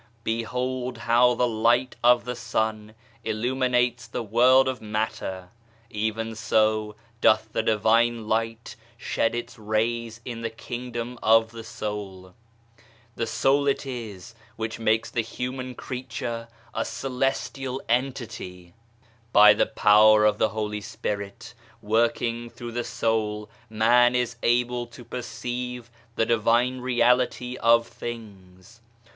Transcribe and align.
Behold 0.23 0.97
how 1.05 1.35
the 1.35 1.47
light 1.47 1.95
of 2.03 2.25
the 2.25 2.35
sun 2.35 2.95
illuminates 3.23 4.07
the 4.07 4.23
world 4.23 4.67
of 4.67 4.81
matter: 4.81 5.49
even 5.91 6.33
so 6.33 6.95
doth 7.21 7.53
the 7.53 7.61
Divine 7.61 8.27
Light 8.27 8.75
shed 8.97 9.35
its 9.35 9.59
rays 9.59 10.19
in 10.25 10.41
the 10.41 10.49
king 10.49 10.89
dom 10.91 11.19
of 11.21 11.51
the 11.51 11.63
soul. 11.63 12.33
The 13.15 13.27
soul 13.27 13.67
it 13.67 13.85
is 13.85 14.33
which 14.55 14.79
makes 14.79 15.11
the 15.11 15.21
human 15.21 15.75
creature 15.75 16.47
a 16.73 16.83
celestial 16.83 17.79
entity 17.87 18.73
1 19.33 19.33
By 19.33 19.53
the 19.53 19.67
power 19.67 20.25
of 20.25 20.39
the 20.39 20.49
Holy 20.49 20.81
Spirit, 20.81 21.53
working 21.79 22.49
through 22.49 22.71
his 22.73 22.87
soul, 22.87 23.51
man 23.69 24.15
is 24.15 24.35
able 24.41 24.87
to 24.87 25.05
perceive 25.05 25.91
the 26.15 26.25
Divine 26.25 26.79
Reality 26.79 27.55
of 27.57 27.85
things. 27.85 28.81